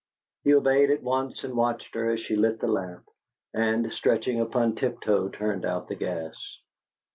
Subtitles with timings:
[0.43, 3.05] He obeyed at once, and watched her as she lit the lamp,
[3.53, 6.33] and, stretching upon tiptoe, turned out the gas.